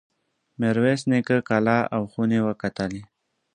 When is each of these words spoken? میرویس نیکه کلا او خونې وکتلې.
میرویس 0.59 1.01
نیکه 1.09 1.37
کلا 1.49 1.77
او 1.95 2.01
خونې 2.11 2.39
وکتلې. 2.47 3.01